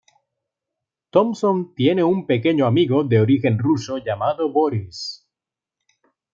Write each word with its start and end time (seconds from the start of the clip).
Thompson 1.13 1.75
tiene 1.75 2.03
un 2.03 2.25
pequeño 2.25 2.65
amigo 2.65 3.03
de 3.03 3.19
origen 3.19 3.59
Ruso 3.59 3.99
llamado 3.99 4.51
Boris. 4.51 5.27